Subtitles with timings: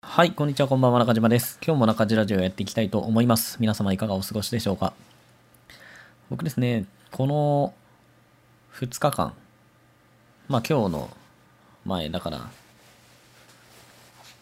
[0.00, 1.58] はい、こんにちは、こんばんは、中島です。
[1.60, 3.56] 今日も中島ラジオやっていきたいと思います。
[3.58, 4.92] 皆様いかがお過ごしでしょうか？
[6.30, 7.74] 僕ですね、この
[8.74, 9.32] 2日間、
[10.48, 11.10] まあ今日の
[11.84, 12.48] 前だから、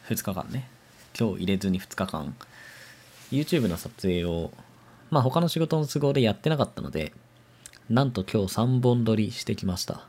[0.08, 0.68] 2日間ね、
[1.18, 2.34] 今日入れずに2日間、
[3.32, 4.52] YouTube の撮影を、
[5.10, 7.14] まあ他の仕事の都合でやってなかったので、
[7.88, 10.06] なんと今日3本撮りしてきました。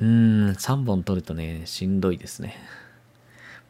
[0.00, 2.56] うーん、3本撮るとね、しんどいですね。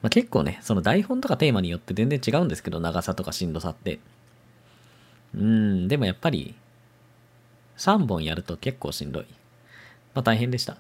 [0.03, 3.99] まあ、結構ね、その台本とかテーマによって全然違うんですけど、長さとかしんどさって。
[5.35, 6.55] うん、でもやっぱり、
[7.77, 9.27] 3本やると結構しんどい。
[10.15, 10.77] まあ大変でした。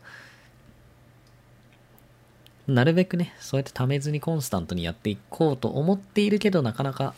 [2.69, 7.15] なるべくね、そうやってためずにコンスタントにやっていこうと思っているけど、なかなか、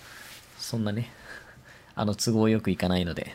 [0.59, 1.11] そんなね、
[1.97, 3.35] あの、都合よくいかないので、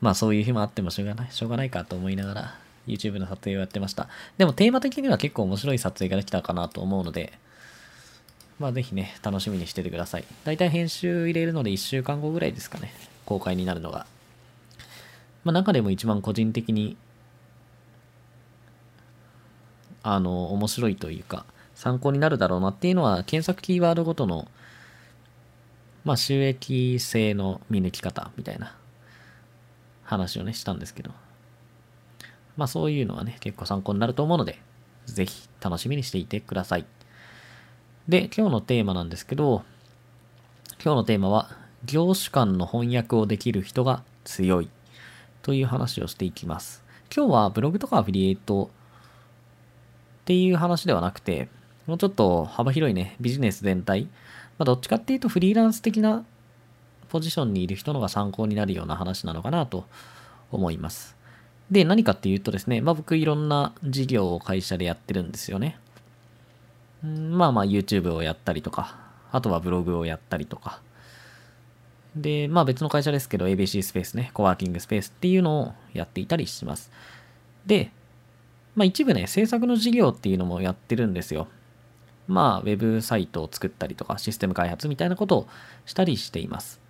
[0.00, 4.08] まあそういう日もあってもしょうがない、しょうがないかと思いながら、YouTube の撮影をやってました。
[4.38, 7.38] でもテーマ的には結構面白い撮影ができたかなと思うので、
[8.58, 10.24] まあぜひね、楽しみにしててください。
[10.44, 12.92] だいたい編集入れるので1週間後ぐらいですかね、
[13.26, 14.06] 公開になるのが。
[15.44, 16.96] まあ中でも一番個人的に、
[20.02, 21.44] あの、面白いというか、
[21.74, 24.48] 参考になるだろうなっていうのは、検索キーワードごとの、
[26.04, 28.74] まあ収益性の見抜き方みたいな
[30.02, 31.10] 話をね、したんですけど。
[32.56, 34.58] まあそういうのはね、結構参考になると思うので、
[35.04, 36.86] ぜひ楽しみにしていてください。
[38.08, 39.64] で、今日のテーマなんですけど、
[40.82, 41.50] 今日のテーマは、
[41.84, 44.68] 業種間の翻訳をできる人が強い
[45.42, 46.84] という話をしていきます。
[47.14, 48.70] 今日はブログとかアフィリエイト
[50.22, 51.48] っていう話ではなくて、
[51.86, 54.04] もうちょっと幅広いね、ビジネス全体、
[54.58, 56.24] まあ、どっちかっていうとフリーランス的な
[57.08, 59.84] ポジションにいる人のが参考になるような話なのかなと
[60.52, 61.16] 思います。
[61.72, 65.80] で、何かっていうとですね、まあ僕いろんな事業を会社でやってるんですよね。
[67.02, 68.96] まあまあ YouTube をやったりとか、
[69.32, 70.80] あとはブログをやったりとか。
[72.16, 76.90] で、まあ別の会社ですけど ABC スペースね、コワーキングスペースっていうのをやっていたりします。
[77.66, 77.90] で、
[78.74, 81.48] まあ一部ね、制作の事業っていうのもやってるんですよ。
[82.26, 85.48] まあウェブサイトを作ったりとかシステム開発みたいなことを
[85.84, 86.80] したりしています。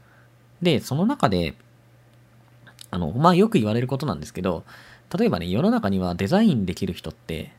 [0.63, 1.55] で、その中で、
[2.91, 4.65] あの、まあよく言われることなんですけど、
[5.17, 7.53] 例えばね、世の中にはデザインできる人って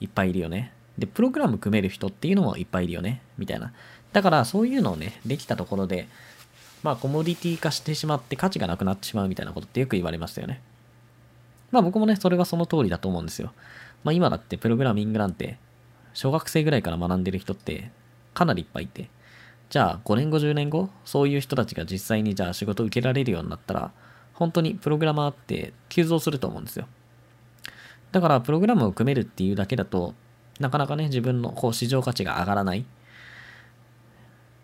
[0.00, 0.72] いっぱいいるよね。
[0.98, 3.22] で、プログラム組める人っていうのもいっぱいいるよね。
[3.38, 3.72] みたいな。
[4.12, 6.08] だから、そういうのをね、できたところで、
[6.82, 10.60] まあ、コモディティ化してしまって価値がなくなってしまうみたいなことってよく言われましたよね。
[11.70, 13.52] まあ、僕もね、それはその通りだと思うんですよ。
[14.02, 15.58] まあ、今だってプログラミングなんて、
[16.14, 17.90] 小学生ぐらいから学んでる人って
[18.34, 19.08] かなりいっぱいいて、
[19.68, 23.92] じゃあ5年後、10年後、そういう人たちが実際にじゃあ仕事受けられるようになったら、
[24.34, 26.88] 本当にプログラマーって急増すると思うんですよ。
[28.10, 30.14] だから、プログラムを組めるっていうだけだと、
[30.60, 32.84] なかなかね、自分のこう市場価値が上がらない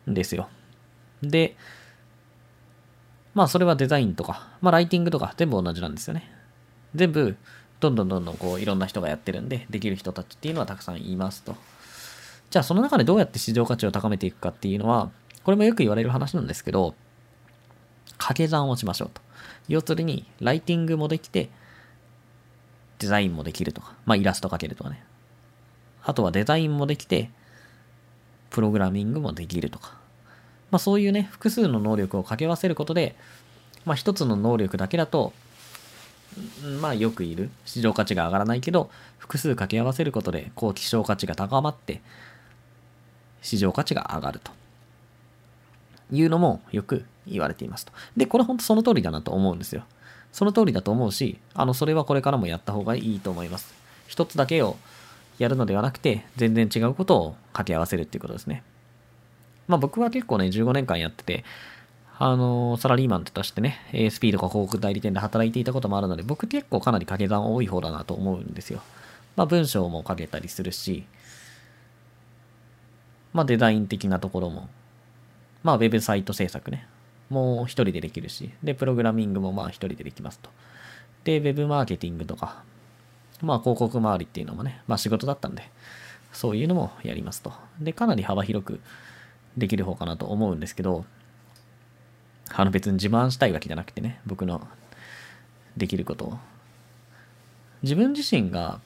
[0.09, 0.49] んですよ。
[1.23, 1.57] で、
[3.35, 6.31] まあそれはデザインとか、まあライティングとか全部同じなんですよね。
[6.95, 7.37] 全部、
[7.81, 11.57] どんどんどんどんこういろんな人がやってるんで、できる人たちっていうのはたくさんいますと。
[12.51, 15.11] じゃあその中でどうやって市場価値を高めていくかっていうのは、
[15.45, 16.95] これもよく言われる話なんですけど、
[18.13, 19.23] 掛け算をしましょうと。
[19.69, 21.51] 要するに、ライティングもできて、
[22.99, 25.03] デザインもできるとか、まあイラスト描けるとかね。
[26.07, 27.31] あとはデザインもできて、
[28.51, 29.95] プログラミングもできるとか。
[30.71, 33.17] まあそういうね、複数の能力を掛け合わせることで、
[33.85, 35.33] まあ一つの能力だけだと、
[36.81, 42.01] まあよくいる市場価値が上がらないけど、複数掛け合わせることで、こう希少価値が高まって、
[43.43, 44.53] 市場価値が上がると。
[46.13, 47.93] いうのもよく言われていますと。
[48.17, 49.83] で、これ本当その通りだなと思うんですよ。
[50.31, 53.75] その通りだと思うし、あの、それはこれからもやった方がいいと思います。
[54.07, 54.77] 一つだけを
[55.39, 58.63] やるのではなくて、全然違うことを掛け合わせるっていうことですね。
[59.69, 61.45] まあ僕は結構ね、15年間やってて、
[62.19, 68.81] あのーサラリーマンとしてね、ASP とか広告代理店で働いていたこともあるので、僕結構かなり掛け算多い方だなと思うんですよ。
[69.37, 71.05] まあ文章も書けたりするし、
[73.35, 74.69] まあデザイン的なところも、
[75.63, 76.87] まあウェブサイト制作ね、
[77.29, 80.49] もう一人でできるし、で、プログラミングもまあ一人でできますと。
[81.25, 82.63] で、ウェブマーケティングとか、
[83.43, 85.71] まあ広告周りっていうのもね、まあ仕事だったんで、
[86.33, 87.53] そういうのもやりますと。
[87.81, 88.81] で、かなり幅広く
[89.57, 91.05] できる方かなと思うんですけど、
[92.55, 94.67] あの別に自慢したいわけじゃなくてね、僕の
[95.77, 96.39] できることを。
[97.83, 98.81] 自分自身が、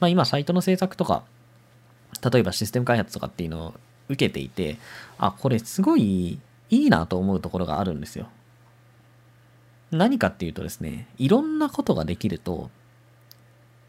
[0.00, 1.24] まあ今サイトの制作とか、
[2.30, 3.74] 例えばシステム開発とかっていうのを
[4.08, 4.78] 受けていて、
[5.18, 6.40] あ、これすごい
[6.70, 8.28] いいなと思うところがあるんですよ。
[9.90, 12.70] 何かっていうとですね、いろんなことができると、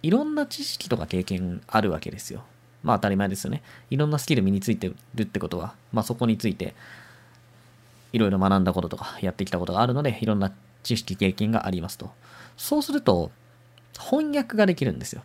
[0.03, 2.43] いろんな知識とか経験あるわけですよ。
[2.83, 3.63] まあ当たり前ですよね。
[3.89, 6.75] いろんなスキル身についてるってことは、まあそこについて、
[8.13, 10.51] いろいろ学んだこととかやってきたことがあるので、いろんな
[10.83, 12.11] 知識、経験がありますと。
[12.55, 13.31] そうすると、
[13.99, 15.23] 翻訳ができるんですよ。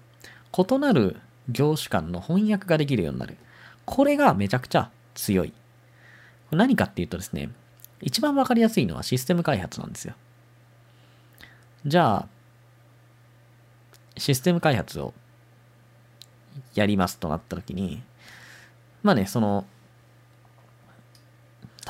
[0.57, 1.17] 異なる
[1.49, 3.37] 業種間の翻訳ができるようになる。
[3.85, 5.53] これがめちゃくちゃ強い。
[6.51, 7.51] 何かっていうとですね、
[8.01, 10.15] 一番わかりやすいのはシステム開発なんですよ。
[11.87, 12.29] じゃあ、
[14.17, 15.14] システム開発を
[16.75, 18.03] やりますとなった時に、
[19.03, 19.67] まあね、その、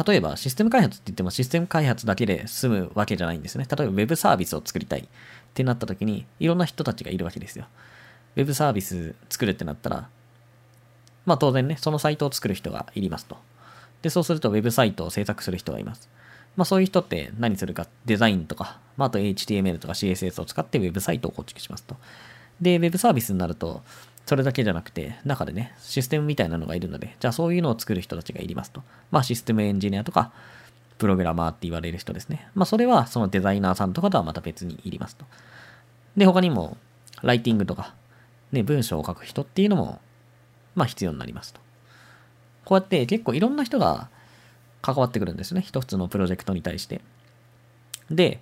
[0.06, 3.66] 例えばシステム開発って言ってもシステム開発だけで済むわけじゃないんですね。
[3.70, 5.04] 例えば Web サービスを作りたいっ
[5.52, 7.66] てなった時に、いろんな人たちがいるわけですよ。
[8.36, 10.08] Web サービス作るってなったら、
[11.26, 13.36] まあ当然ね、そのサイトを作る人がいりますと。
[14.00, 16.08] で、そうすると Web サイトを制作する人がいます。
[16.56, 21.96] まあそういう人って何するか、デザインとか、まああと HTML とか CSS を使って Web サイトを構築しますと。
[22.60, 23.82] で、Web サービスになると、
[24.26, 28.82] それだけじゃなくて、中でね、システムみたいなのがいるので、じゃあそういうのを作る人たちがいりますと。
[29.10, 30.32] まあシステムエンジニアとか、
[30.98, 32.48] プログラマーって言われる人ですね。
[32.54, 35.24] まあそれはそのデザイナーさんとかとはまた別にいりますと。
[36.16, 36.76] で、他にも、
[37.22, 37.94] ライティングとか、
[38.52, 40.00] ね、文章を書く人っていうのも、
[40.74, 41.60] まあ必要になりますと。
[42.64, 44.08] こうやって結構いろんな人が
[44.82, 45.62] 関わってくるんですね。
[45.62, 47.00] 一つのプロジェクトに対して。
[48.10, 48.40] で、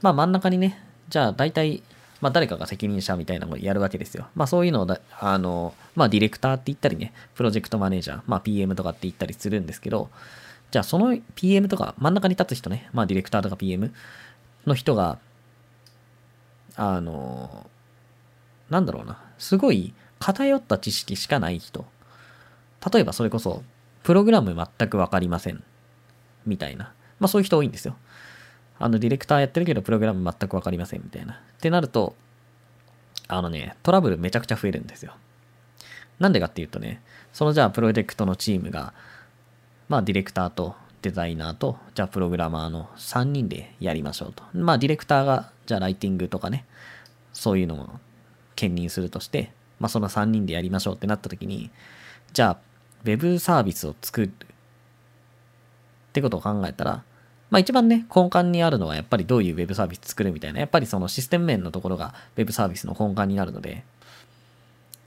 [0.00, 1.82] まあ真ん中にね、じゃあ大体
[2.20, 4.28] まあ、誰かが責任者みたいなのをやるわけですよ。
[4.34, 10.10] まあ、そういうのをだ、あの、まあ、ディレクターって言ったりね、プロジェクトマネージャー、まあ、PM とかって言ったりするんですけど、
[10.70, 13.92] じゃあ、その PM とか、真ん中に立つ人ね、まあ、ディレクターとか PM
[14.66, 15.18] の人が、
[16.76, 17.68] あの、
[18.68, 21.86] なんだろうな、すごい偏った知識しかない人。
[22.92, 23.62] 例えば、それこそ、
[24.02, 25.62] プログラム全くわかりません。
[26.46, 26.92] みたいな。
[27.18, 27.96] まあ、そういう人多いんですよ。
[28.78, 31.34] あの、ディレクターやってるけど、プログラム全くわかりません、みたいな。
[31.34, 32.16] ってなると、
[33.28, 35.14] あのね、トラブルめちゃくちゃ増えるんですよ。
[36.18, 37.02] なんでかっていうとね、
[37.32, 38.94] そのじゃあ、プロジェクトのチームが、
[39.88, 44.42] まあ、ディレクターとデザイナーと、じゃあ、プログラマーの3人でやりましょうと。
[44.54, 46.64] まあ、ディレクターが、じゃあ、ライティングとかね、
[47.32, 47.88] そういうのを
[48.56, 51.70] 兼任するとして、まあ、その3人でやりましょうってなった時に、
[52.32, 52.69] じゃあ、
[53.04, 54.30] ウェブサービスを作るっ
[56.12, 57.02] てことを考えたら、
[57.50, 63.84] まあ一番ね、根幹にあるのはやっぱりどういうウェブサービス作るみたいな、やっぱりそのシステム面のところがウェブサービスの根幹になるので、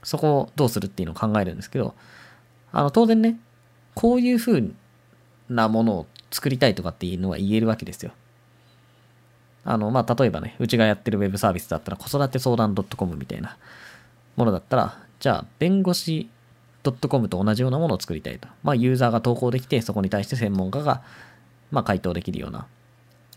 [0.02, 1.94] そこをどうするっていうのを考えるんですけど、
[2.72, 3.38] あの当然ね、
[3.94, 4.62] こういう風
[5.48, 8.12] なものを作りたいとかっていうのは言えるわけですよ。
[9.64, 13.56] あの、まあ、例えばね、うちがやってるウェブサービスだったら、子育て相談 .com みたいな
[14.36, 16.28] ものだったら、じゃあ、弁護士
[16.84, 18.48] .com と同じようなものを作りたいと。
[18.62, 21.02] まあ、ユーザーが投稿できて、そこに対して専門家が
[21.74, 22.66] まあ、回答できるような、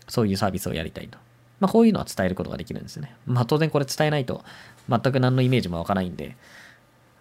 [0.08, 1.18] そういうサービスをやりたいと。
[1.58, 3.14] まあ、こういうのは伝えることができるんですね。
[3.26, 4.44] まあ、当然これ伝えないと、
[4.88, 6.36] 全く何のイメージもわかないんで、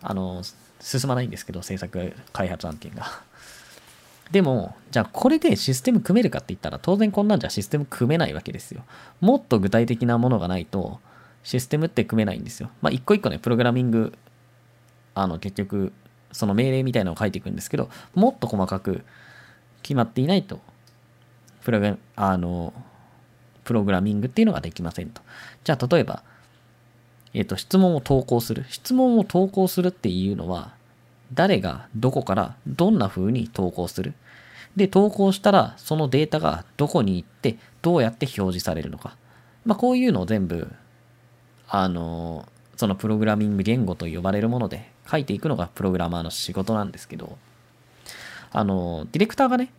[0.02, 0.44] あの、
[0.80, 3.24] 進まないんですけど、制作開発案件が。
[4.32, 8.84] でも、じゃあこれでシステム組めるかって言ったら、当然こんなんじゃシステム組めないわけですよ。
[9.22, 11.00] もっと具体的なものがないと、
[11.44, 12.70] システムって組めないんですよ。
[12.82, 14.14] まあ、一個一個ね、プログラミング、
[15.16, 15.94] あの、結局、
[16.32, 19.04] その命令みたいなのを書いていくんですけど、もっと細かく
[19.82, 20.60] 決まっていないと
[21.68, 22.74] プログあの、
[23.66, 25.22] プログラミングっていうのができませんと。
[25.66, 26.24] じゃあ、例えば、
[27.34, 28.66] えっ、ー、と、質問を投稿する。
[28.70, 30.72] 質問を投稿するっていうのは、
[31.34, 34.14] 誰がどこからどんな風に投稿する。
[34.78, 39.18] で、投稿したら、そのデータがどこに行って、どうやって表示されるのか。
[39.66, 40.72] まあ、こういうのを全部、
[41.68, 47.38] あの、そのプログラミング言語と呼ばれるもので書いていくのがプログラマーの仕事なんですけど、
[48.52, 49.74] あの、ディレクターがね、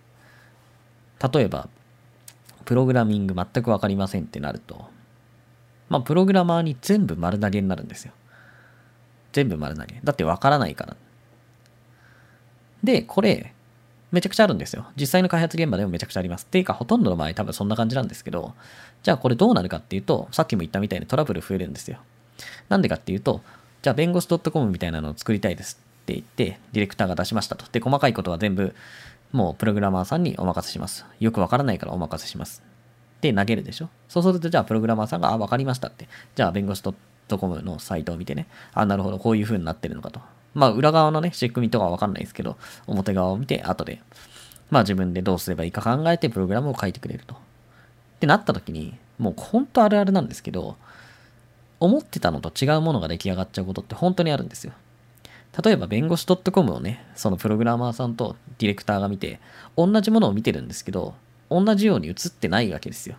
[1.32, 1.68] 例えば、
[2.64, 4.90] プログラミング全くわかりませんってなると、
[5.88, 8.12] まあ、プログラマーに全部丸投げになるんですよ。
[9.32, 10.00] 全部丸投げ。
[10.02, 10.96] だってわからないから。
[12.82, 13.54] で、これ、
[14.10, 14.86] めちゃくちゃあるんですよ。
[14.96, 16.44] 実際の開発現場でもめちゃくちゃあります。
[16.44, 18.54] っていうか、ほとんどの場合多分そんな感じなんですけど、
[19.02, 21.98] じゃあこれどうなるかっていうと、さっきも言ったみたいにトラブル増えるんですよ。
[22.68, 23.42] なんでかっていうと、
[23.82, 27.64] じゃあ弁護士 .com みたいなのを作りたいですって言って、ディレクターが出しましたと。
[27.70, 28.74] で、細かいことは全部
[29.32, 31.04] もうプログラマーさんにお任せします。
[31.20, 32.62] よくわからないからお任せします。
[33.20, 36.08] で、投げるでしょそうすると、じゃあプログラマーさんが、あ、わかりましたって。
[36.34, 36.82] じゃあ弁護士
[37.28, 40.20] .com のサイトを見てね、あ、なるほど、こういう風になってるのかと。
[40.54, 44.00] まあ、裏側のね、仕組みとかはわかんないですけど、表側を見て、後で、
[44.70, 47.34] まあ自分でどうすればいいか考えてプログラムを書いてくれると。
[47.34, 47.38] っ
[48.20, 50.76] てなった時に、もう本当あるあるなんですけど、
[51.80, 54.72] 思ってたのと違うものが出来上がっちゃうことって本当にあるんですよ。
[55.64, 59.40] 例えば弁護士 .com をね、そのプログラマーさんとディレクターが見て、
[59.76, 61.14] 同じものを見てるんですけど、
[61.50, 63.16] 同じように映ってないわけですよ。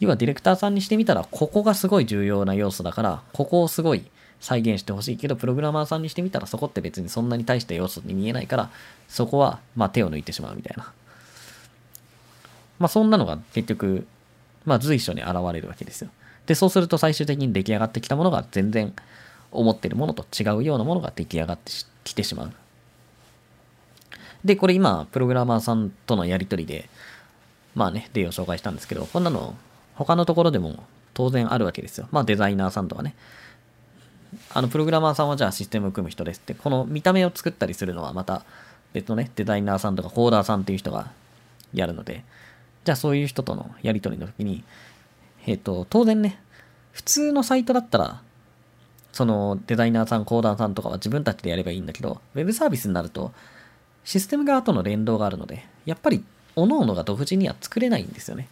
[0.00, 4.04] 要はディレクターさんにしてみたら、ここがすごい重要な要素だから、ここをすごい
[4.40, 8.70] 再現してほしいけど、プログラマーさんにしてみたらそこって別にそんなに大した要素に見えないから、
[9.08, 10.92] そこはま手を抜いてしまうみたいな。
[12.78, 14.06] まあそんなのが結局、
[14.64, 16.10] まあ随所に現れるわけですよ。
[16.46, 18.92] で、そうすると最終的に出来上がってきたものが全然
[19.52, 21.72] 思ってるものと違うようなものが出来上がって
[22.04, 22.52] きてしまう。
[24.44, 26.88] で、これ今、プログラマーさんとのやりとりで、
[27.74, 29.54] まあね、例を紹介したんですけど、こんなの
[29.94, 30.82] 他のところでも
[31.14, 32.08] 当然あるわけですよ。
[32.10, 33.14] まあデザイナーさんとかね。
[34.54, 38.44] あの、プログラマーさんはじゃあシステムを組む人ですって、この見た目を作ったりするのはまた
[38.92, 41.10] 別のね、デザイナーさんとかコーダーさんっていう人が
[41.74, 42.24] やるので、
[42.84, 44.64] じゃあそういう人とのやりとりの時に、
[45.46, 46.40] えっ、ー、と、当然ね、
[46.92, 48.22] 普通のサイトだったら、
[49.12, 53.32] そのデザイナーさん、コーダーさんとかは自分たちでやればいいんだけど、ウェブサービスになると、
[54.04, 58.48] システム側との連動があるので、やっぱり、各々が独自には作れないんですよね。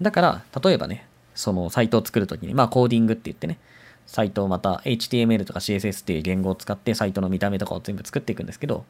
[0.00, 3.58] だから、例えばね、そのサイトを作るときに、まあコーディングって言ってね、
[4.06, 8.84] サイトをまた HTML とか CSS っていう言語を使ってサイトの見た目とかを全部作っていくんですけど、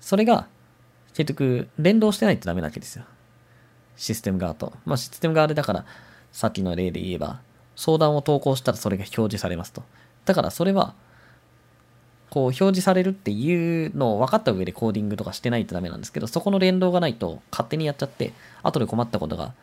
[0.00, 0.46] それが
[1.14, 3.04] 結局連動してないとダメなわけですよ。
[3.98, 4.72] システム側と。
[4.86, 5.84] まあシステム側でだから、
[6.32, 7.40] さっきの例で言えば、
[7.76, 9.82] 相談を投稿したらそれが表示されますと。
[10.24, 10.94] だからそれは、
[12.30, 19.54] こう表示されるっていうのを分かった上でコーディングとかしてないとダメなんですけど、そこの連動がないと勝手にやっちゃって、後で困ったことが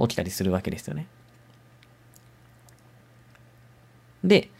[0.00, 1.06] 起きたりするわけですよね。
[4.24, 4.50] で、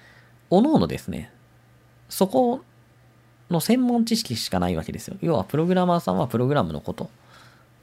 [0.51, 1.33] おのおのですね、
[2.09, 2.63] そこ
[3.51, 5.17] の専門知識しかないわけですよ。
[5.23, 7.11] 要は、プログラマーさんはプログラムのこと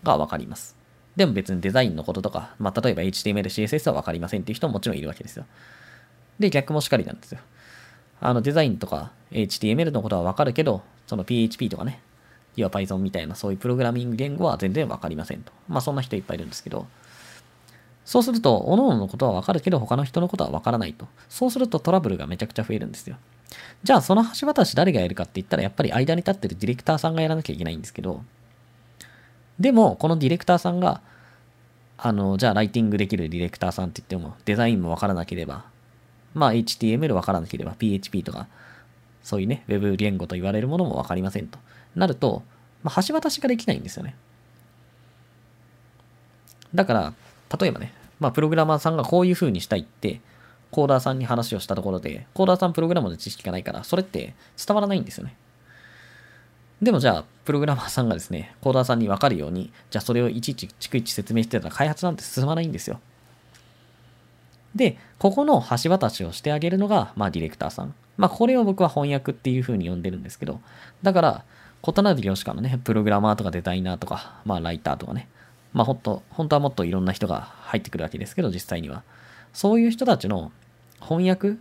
[0.03, 0.80] がわかります。
[1.15, 5.45] でも別にデザインのこととか、まあ、例えば HTML、CSS はわかりませんっていう人ももちろんいるわけですよ。
[6.39, 7.39] で、逆もしかりなんですよ。
[8.21, 12.01] あの、デザインとか HTML のことはわかるけど、その PHP とかね、
[12.55, 15.51] 要は Python みたいなそういうプログラミング言語は全然わかりませんと。
[15.67, 16.87] まあ、そんな人いっぱいいるんですけど、
[18.05, 21.07] そうすると、各々のことはわかるけど、他の人のことはわからないと。
[21.29, 23.17] そうするとトラブルがめちゃくちゃ増えるんですよ。
[23.83, 28.23] じゃあ、その橋渡し誰がやるかって言ったら、やっぱり間に立ってるディレクターさんがやらなきゃいけないんですけど、
[29.61, 31.01] でも、このディレクターさんが、
[31.97, 35.65] あの、じゃあ、ライティングできるディレクターさんって言っても、デザインもわからなければ、
[36.33, 38.47] まあ、HTML わからなければ、PHP とか、
[39.21, 41.59] そういうね、Web 言語と言われるものもわかりませんと。
[41.95, 42.41] なると、
[42.81, 44.15] まあ、橋渡しができないんですよね。
[46.73, 47.13] だから、
[47.59, 50.21] 例えばね、まあ、プログラマーさんがこういう風にしたいって、
[50.71, 55.35] コーダーさんに話をしたところで、コーダーさんプログラムの知識がないから、それって伝わらないんですよね。
[56.81, 62.99] でもじゃあ、プログラマーさんがですね、コーダーさんに分かるように、じゃあそれをいちいち逐一説明してたら開発なんて進まないんですよ。
[64.73, 67.93] で、ここの橋渡しをしてあげるのが、まあ、ディレクターさん。
[68.17, 70.59] まあ、これを僕は翻訳っていう風に呼んでるんですけど、
[71.03, 71.43] だから、
[71.83, 75.27] 異なる業種間のね、プログラマーとかデザイナーとか、まあ、ライターとかね、
[75.73, 79.03] まあほんと、本当はもっといろんな人が入ってくるわけですけど、実際には。
[79.53, 80.51] そういう人たちの
[81.01, 81.57] 翻訳、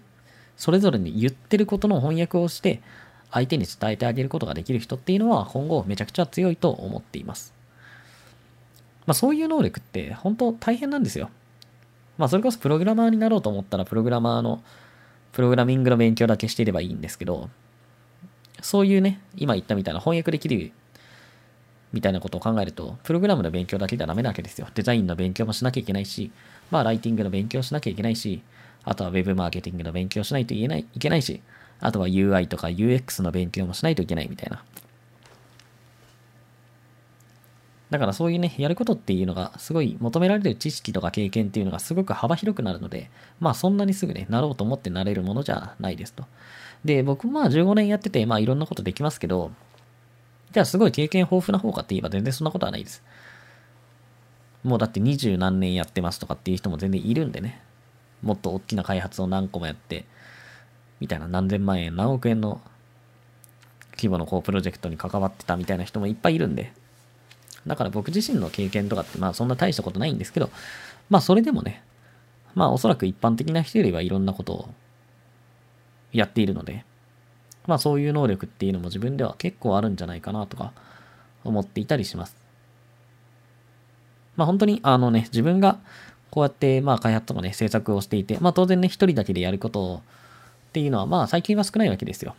[0.56, 2.82] それぞれに言ってることの翻訳をして、
[3.30, 7.54] 相手に伝えてあげることができる人っていうのは今後めちゃくちゃ強いと思っています。
[9.06, 11.30] まあそういう能力って本当大変なんですよ。
[12.18, 14.62] まあそれこそプログラマーになろうと思ったらプログラマーの、
[15.32, 17.48] プログラミングの勉強だけしていればいいんですけど、
[18.60, 20.72] そういうね、今言ったみたいな翻訳できる
[21.92, 24.68] みたいなことを考えると、プログラムの勉強だけではダメなわけですよ。
[24.74, 26.30] デザインの勉強もしなきゃいけないし、
[26.70, 28.42] まあ、ライティングの勉強しなきゃいけないし、
[28.84, 31.40] あとは Web マーケティングの勉強しないといけない、いけないし、
[31.80, 34.62] あとは UI とか UX の勉強もしないといけないみたいな。
[37.90, 43.10] だからそういうね、やることっていうのが、すごい求められる知識とか経験っていうのがすごく幅広くなるので、
[43.40, 46.24] まあそんなにすぐね、なろうと思ってなれるものじゃないですと。
[46.84, 49.50] で、僕まあ15年やってて、まあいろんなことできますけど、
[50.52, 53.02] じゃあすごい経験豊富な方かって言えば全然そんなことはないです。
[54.62, 57.60] もうだって二十何年やってますとかっていう人も全然いるんでね。
[58.22, 60.04] もっと大きな開発を何個もやって、
[61.00, 62.60] みたいな何千万円、何億円の
[63.96, 66.72] 規模のこうプロジェクトに関わってたみたいな人もいっぱいいるんで。
[67.66, 70.50] だから僕自身の経験とかってまあそんな大したことないんですけど、
[71.10, 71.82] まあそれでもね、
[72.54, 74.68] まあおそらく一般的な人よりはいろんなことを
[76.12, 76.84] やっているので、
[77.66, 80.72] まあそういう能力っていうのも自分では結構あるんじゃないかなとか
[81.44, 82.36] 思っていたりします。
[84.36, 85.78] まあ本当にあのね、自分が
[86.30, 90.02] こうやってまあ開発とかね、制作をしていて、まあ当然ね、一人だけでやることを
[90.70, 92.36] っていうのはまあ最近は少ないわけですよ。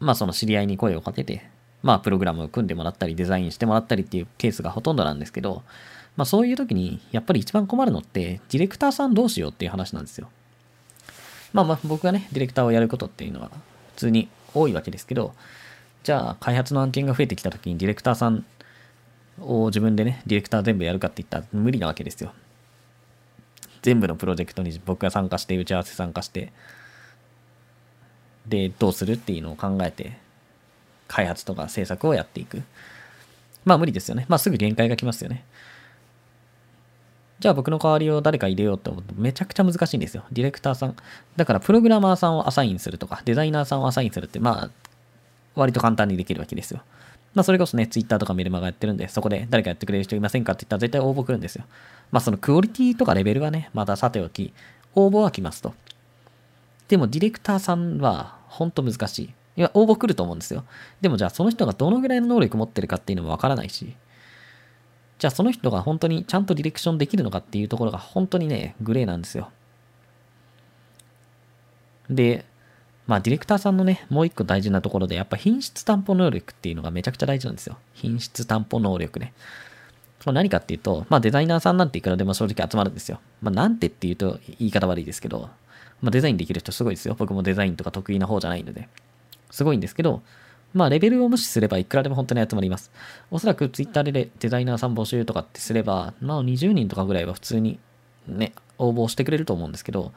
[0.00, 1.48] まあその知り合いに声をかけて、
[1.82, 5.62] まあプログラムを組んでもらったりデザインしてもらったりっていうケースがほとんどなんですけど、
[6.16, 10.28] まあそういう時にやっぱり一番困るのってディレクターさんどうしようっていう話なんですよ。
[11.54, 13.50] まあまあ僕がね、ディレクターをやることっていうのは
[13.94, 15.32] 普通に多いわけですけど、
[16.02, 18.44] じゃあ開発の案件が増えてきた時にディレクターさん
[19.40, 22.32] を自分でね、ディレクター全部やるかって言ったら無理なわけですよ。
[23.82, 26.52] 全部のプロジェクトに僕が参加して、打ち合わせ参加して、
[28.48, 30.18] で、どうするっていうのを考えて、
[31.08, 32.62] 開発とか制作をやっていく。
[33.64, 34.26] まあ無理ですよね。
[34.28, 35.44] まあすぐ限界が来ますよね。
[37.38, 40.24] じゃあ僕の代わりを誰か入れようと思うとめちゃくちゃ難しいんですよ。
[40.32, 40.96] ディレクターさん。
[41.36, 44.70] だからプログラマーさんをアサインするとか、デザイナーさんをアサインするって、まあ、
[45.54, 46.80] 割と簡単にできるわけですよ。
[47.34, 51.64] まあそれこそね、Twitter とかメルマガやってるんで、そこで誰かやってくれる人いませんかって言ったら絶対応募来るんですよ。
[52.10, 54.54] まあそのクオリティとかレベルはね、またさておき、
[54.94, 55.74] 応募は来ますと。
[56.88, 59.34] でもディレクターさんは本当難しい。
[59.56, 60.64] いや、応募来ると思うんですよ。
[61.00, 63.94] でもじゃあその人がどのぐらいの能力持ってるかっていうのもわからないし、
[65.18, 69.50] じゃあその人が本当にちゃんとディレクションできるのかっていうところが本当にね、グレーなんですよ。
[72.10, 72.44] で、
[73.06, 77.78] まあディレクターさんのね、もう一個大事なところで、やっぱ品質担保能力っていうのがめちゃくちゃ大事なんですよ。
[77.94, 79.32] 品質担保能力ね。
[80.26, 83.20] これ何かっていうと、まあデザイナーさんなんていくらでも正直集まるんですよ。
[83.40, 85.48] まあなんてっていうと言い方悪いですけど、
[86.02, 87.14] まあデザインできる人すごいですよ。
[87.16, 88.88] 僕もデザインとか得意な方じゃないので。
[89.52, 90.22] すごいんですけど、
[90.74, 92.90] まあ、レベルを無視すればいくらでも本当に集まります。
[93.30, 97.78] おそらく Twitter でデザイナーさん募集とかってすれば、まあ、20人とかぐらいは普通に
[98.26, 100.12] ね、応募してくれると思うんですけど、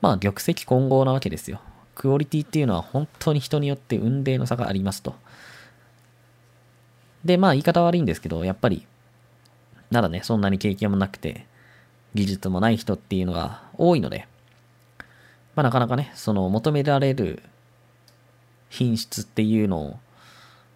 [0.00, 1.60] まあ、玉石混合なわけですよ。
[1.94, 5.14] クオリティっていうのは本当に人によって運命の差がありますと。
[7.24, 8.86] で、まあ、言い方悪いんですけど、やっぱり、
[9.90, 11.46] ならね、そんなに経験もなくて、
[12.14, 14.28] 技術もない人っていうのが多いので、
[15.54, 17.42] まあ、なかなかね、その求められる
[18.70, 20.00] 品質っていうの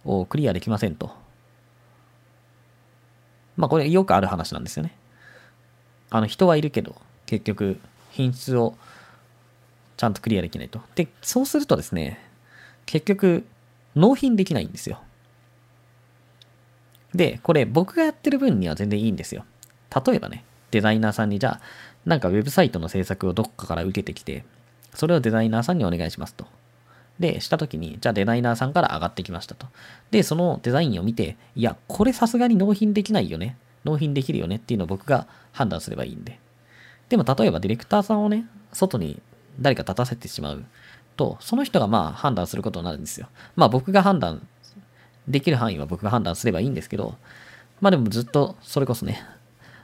[0.05, 1.11] をクリアできませんと。
[3.57, 4.95] まあこれよくある話なんですよね。
[6.09, 7.79] あの人はいるけど、結局
[8.11, 8.75] 品質を
[9.97, 10.81] ちゃんとクリアできないと。
[10.95, 12.19] で、そうするとですね、
[12.85, 13.45] 結局
[13.95, 15.01] 納品できないんですよ。
[17.13, 19.45] で、これ僕がやってる分には全然いいんですよ。
[20.05, 21.61] 例えばね、デザイナーさんにじゃあ、
[22.05, 24.43] なんかウェブサイトの制作をどっかから受けてきて、
[24.93, 26.45] それをデザイナーさんにお願いしますと。
[27.19, 29.67] で、したときに、じゃあデザイナーさんから上がってきましたと。
[30.11, 33.57] で、そのデザインを見て、いや、これさすがに納品できないよね。
[33.83, 36.39] 納品できるよねっていうのを僕が判断すればいいんで。
[37.09, 39.21] でも例えばディレクターさんをね、外に
[39.59, 40.63] 誰か立たせてしまう
[41.17, 43.27] と、その人がまあ判断することになるんですよ。
[43.55, 44.47] まあ僕が判断
[45.29, 47.15] できる範囲は僕が判断すればいいんですけど、
[47.81, 49.21] まあでもずっとそれこそね、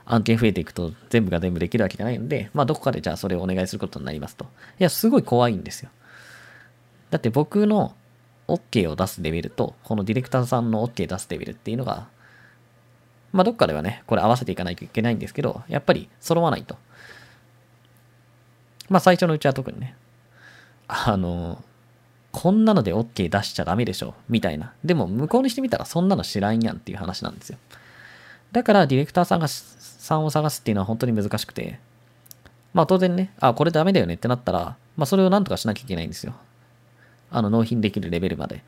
[0.06, 4.46] 案件増えていくと全部が全部できるわけじゃないので、まあどこかでじゃあそれをお願いすることになりますと。
[4.80, 5.90] いや、すごい怖いんですよ。
[7.12, 7.96] だって僕の
[8.48, 12.08] OK を出すレベルと、このディレクターさんの OK 出すレベルっていうのが、
[13.32, 16.78] まあどっかではね、これ合わせていかないといけないんですけど、やっぱり揃わないと。
[18.90, 19.96] まあ最初のうちは特にね、
[20.88, 21.64] あの、
[22.36, 24.74] こんなので OK 出しちゃダメでしょ、みたいな。
[24.84, 27.58] でも向こうにしてみたらそんなの知らんやんっていう話なんですよ。
[28.52, 31.80] だからディレクターさんが、さんを探すっていうのは本当に難しくて、
[32.74, 36.34] まあ当然ね、あ、これダメだよねってなったら、まあそれをなんとかしなきゃいけないんですよ。
[37.32, 38.66] あの納品できるレベルまで。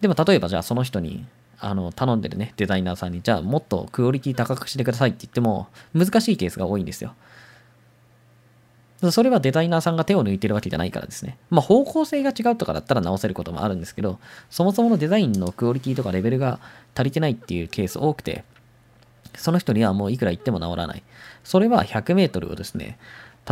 [0.00, 1.24] でも例えばじゃあその人に
[1.60, 7.14] あの頼んでるね、デザイナーさんに、じゃあもっとクオリティ高くしてくださいって言っても難しいケースが多いんですよ。
[9.10, 11.36] それはデザイナーさんが手を抜いてるわけじゃないからですね。
[11.50, 14.18] まあ方向性が違うとかだったら直せることもあるんですけど、
[14.50, 16.60] そもそものデザインのクオリティとかレベルが
[16.94, 18.44] 足りてないっていうケース多くて、
[19.34, 21.02] その人にはもういくら言っても治らない。
[21.44, 22.98] それは100メートルをですね、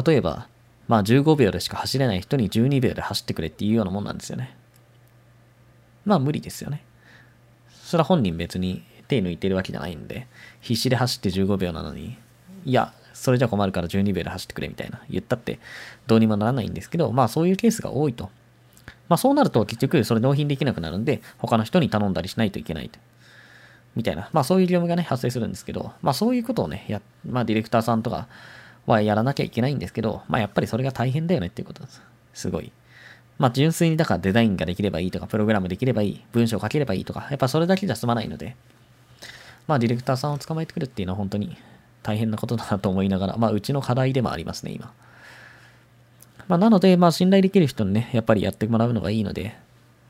[0.07, 0.49] 例えば
[0.89, 4.57] まあ15秒でしか走れない人に12秒で走ってくれっていうようなもんなんですよね。
[6.07, 6.85] まあ無理ですよね。
[7.85, 10.27] それは本人別に手抜いてるわけじゃないんで、
[10.61, 12.17] 必死で走って15秒なのに、
[12.65, 15.59] いや、それじゃ困るから12秒で走ってくれみたいな言ったって
[16.07, 18.29] どうにもならないんですけど、まあそういうケースが多いと。
[19.09, 22.99] まあそうなると結局それ納品できなくなるんで、他の人に頼んだりしないといけないと。
[23.95, 24.29] みたいな。
[24.33, 28.29] まあそういう業務がね、発生するんですけど、まあそういうことをね、や、まあディレクターさんとか
[28.87, 32.03] はやらなきゃいけないんですけど、まあやっぱりそれが大変だよねっていうことです。
[32.35, 32.73] すごい。
[33.39, 38.57] まあ純粋にだからデザインができればいいとか、プログラムできればいい、文章を書ければいいとか、やっぱそれだけじゃ済まないので、
[39.67, 41.57] まあディレクターさんを捕まえてくるっていうのは本当に
[42.05, 44.93] 大変なことだなと思いながら、まあうちの課題でもありますね、今。
[46.47, 49.57] まあなので、まあ信頼できる人にね、やっぱりやってもらうのがいいので、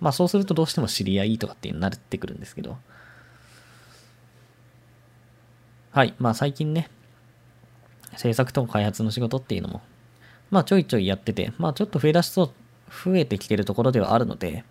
[0.01, 2.77] まあそうするとどうしても知り合いとかっていうになってくるんですけど、
[5.93, 6.91] はい、まあ最近ね、
[8.17, 9.81] 制作と開発の仕事っていうのも、
[10.51, 12.51] まあちょいちょいやってて、まあちょっと増え出しそう、
[12.91, 14.65] 増えてきてるところではあるので、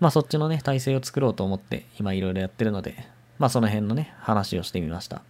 [0.00, 3.06] まあそっちのね、体制を作ろうと思って今いろいろやってるので、
[3.38, 5.22] まあその辺のね、話をしてみました。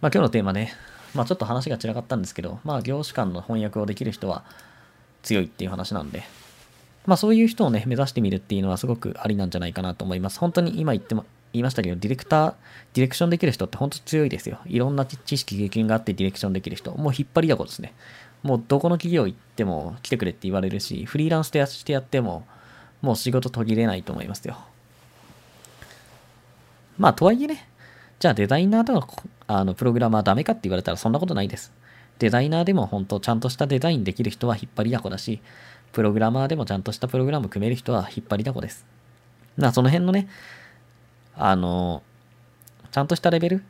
[0.00, 0.72] まあ今日のテーマね、
[1.14, 4.44] まあちょっと話が散らかったんですけど、まあ業種間の翻訳をできる人は
[5.22, 6.22] 強いっていう話なんで、
[7.06, 10.38] まあそういう人をね、目指してみるっていうのはすごくありなんじゃないかなと思います。
[10.38, 12.54] 本当に今言っても、言いましたけど、ディレクター、
[12.94, 14.58] ディレクションできる人って本当強いですよ。
[14.66, 16.92] いろんな知識、経験があってディレクションできる人。
[16.92, 17.92] もう引っ張りだこですね。
[18.42, 22.46] もうどこの企業行っても来てくれって言われるし、フリーランスでしてやっても、
[23.02, 24.56] もう仕事途切れないと思いますよ。
[26.98, 27.66] まあ、とはいえね、
[28.18, 31.72] じゃあデザイナーとか、あの、プログラマーダメかって言われたらそんなことないです。
[32.20, 35.40] デザイナーでも本当ちゃんとしたデザインできる人は引っ張りだこだし、
[35.90, 38.86] プログラマーでもちゃんとしたプログラム組める人は引っ張りだこです。
[39.56, 40.28] な、その辺のね、
[41.34, 42.04] あの、
[42.92, 43.64] ちゃんとしたレベル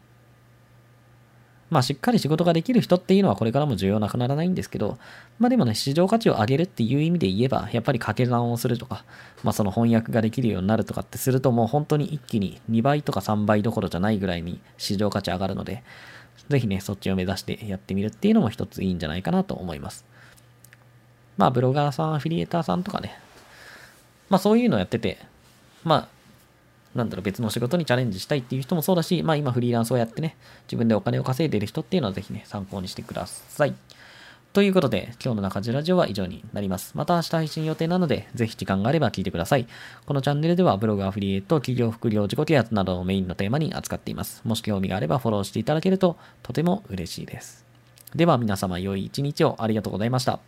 [1.70, 4.98] まあ、しっかり仕事ができる人っていうのはこれからも重要なくならないんですけど、
[5.38, 9.04] まあでもね、市場価値を上げるっていう意味で言えば、やっぱり掛け算をするとか、
[9.44, 15.84] まあその翻訳ができるようになるとかってするともう本当に一気に2倍とか3倍どころじゃないぐらいに市場価値上がるので、
[16.48, 20.04] ぜひね、そっちを目指してやってみるっていうのも一ついいんじゃないかなと思います。
[21.36, 23.16] まあ、ブロガーさん、アフィリエーターさんとかね、
[24.28, 25.18] まあそういうのをやってて、
[25.84, 26.08] まあ、
[26.94, 33.74] なんだろう、別の仕事にチャレンジしたいっていう人もそうだし、まあ今フリーランスをやってね、自分でお金を稼いでる人っていうのはぜひね、参考にしてください。
[34.52, 36.96] ということで、今日の中地ラジオは以上になります。
[36.96, 39.68] また明日配信予定なので、ぜひ時間があれば聞いてください。
[40.06, 44.42] このチャンネルではブログ、アフリエイト、企業、副業、自己啓発などをメインのテーマに扱っています。
[44.44, 47.64] もし興味があればフォローしていただけるととても嬉しいです。
[48.16, 50.40] では皆様良い一日をありがとうございました。